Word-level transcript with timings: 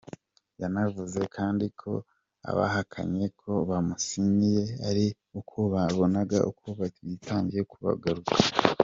Yanavuze 0.61 1.19
kandi 1.35 1.65
ko 1.79 1.91
abahakanye 2.49 3.25
ko 3.41 3.51
bamusinyiye 3.69 4.63
ari 4.89 5.05
uko 5.39 5.57
babonaga 5.73 6.37
ko 6.59 6.67
bitangiye 7.07 7.63
kubagaruka. 7.73 8.33